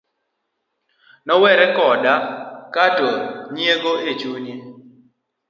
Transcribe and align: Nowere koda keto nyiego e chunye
Nowere 1.25 1.65
koda 1.75 2.13
keto 2.73 3.09
nyiego 3.53 3.91
e 4.09 4.11
chunye 4.19 4.55